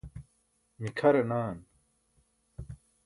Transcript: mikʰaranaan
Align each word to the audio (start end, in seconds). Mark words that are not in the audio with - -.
mikʰaranaan 0.81 1.57